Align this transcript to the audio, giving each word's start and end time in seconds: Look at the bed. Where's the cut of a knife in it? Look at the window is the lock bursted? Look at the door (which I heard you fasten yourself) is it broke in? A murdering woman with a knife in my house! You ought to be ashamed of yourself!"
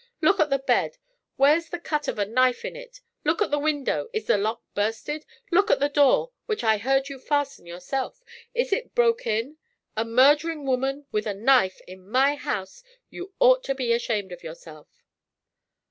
Look 0.19 0.39
at 0.39 0.49
the 0.49 0.57
bed. 0.57 0.97
Where's 1.35 1.69
the 1.69 1.77
cut 1.77 2.07
of 2.07 2.17
a 2.17 2.25
knife 2.25 2.65
in 2.65 2.75
it? 2.75 3.01
Look 3.23 3.39
at 3.39 3.51
the 3.51 3.59
window 3.59 4.09
is 4.13 4.25
the 4.25 4.35
lock 4.35 4.63
bursted? 4.73 5.27
Look 5.51 5.69
at 5.69 5.79
the 5.79 5.89
door 5.89 6.31
(which 6.47 6.63
I 6.63 6.79
heard 6.79 7.07
you 7.07 7.19
fasten 7.19 7.67
yourself) 7.67 8.19
is 8.55 8.73
it 8.73 8.95
broke 8.95 9.27
in? 9.27 9.57
A 9.95 10.03
murdering 10.03 10.65
woman 10.65 11.05
with 11.11 11.27
a 11.27 11.35
knife 11.35 11.79
in 11.87 12.09
my 12.09 12.33
house! 12.33 12.81
You 13.11 13.33
ought 13.39 13.63
to 13.65 13.75
be 13.75 13.93
ashamed 13.93 14.31
of 14.31 14.41
yourself!" 14.43 14.87